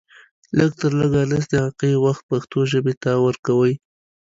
[0.57, 3.73] لږ تر لږه لس دقيقې وخت پښتو ژبې ته ورکوئ